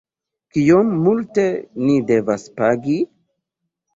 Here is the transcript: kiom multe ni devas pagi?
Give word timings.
kiom 0.53 0.87
multe 1.01 1.43
ni 1.83 1.97
devas 2.11 2.45
pagi? 2.61 2.97